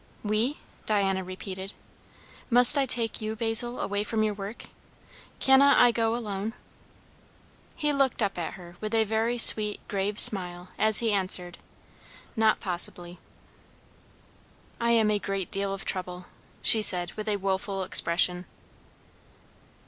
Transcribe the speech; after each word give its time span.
"We?" 0.23 0.57
Diana 0.87 1.23
repeated. 1.23 1.75
"Must 2.49 2.75
I 2.75 2.87
take 2.87 3.21
you, 3.21 3.35
Basil, 3.35 3.79
away 3.79 4.03
from 4.03 4.23
your 4.23 4.33
work? 4.33 4.63
Cannot 5.39 5.77
I 5.77 5.91
go 5.91 6.15
alone?" 6.15 6.53
He 7.75 7.93
looked 7.93 8.23
up 8.23 8.35
at 8.35 8.53
her 8.53 8.77
with 8.81 8.95
a 8.95 9.03
very 9.03 9.37
sweet 9.37 9.79
grave 9.87 10.19
smile 10.19 10.69
as 10.79 11.01
he 11.01 11.11
answered, 11.13 11.59
"Not 12.35 12.59
possibly." 12.59 13.19
"I 14.79 14.89
am 14.89 15.11
a 15.11 15.19
great 15.19 15.51
deal 15.51 15.71
of 15.71 15.85
trouble" 15.85 16.25
she 16.63 16.81
said 16.81 17.11
with 17.13 17.29
a 17.29 17.35
woful 17.37 17.83
expression. 17.83 18.45